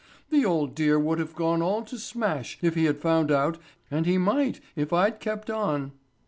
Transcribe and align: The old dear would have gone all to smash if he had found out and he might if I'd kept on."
The 0.31 0.43
old 0.43 0.73
dear 0.73 0.97
would 0.97 1.19
have 1.19 1.35
gone 1.35 1.61
all 1.61 1.83
to 1.83 1.99
smash 1.99 2.57
if 2.63 2.73
he 2.73 2.85
had 2.85 2.97
found 2.97 3.31
out 3.31 3.59
and 3.91 4.07
he 4.07 4.17
might 4.17 4.59
if 4.75 4.91
I'd 4.91 5.19
kept 5.19 5.51
on." 5.51 5.91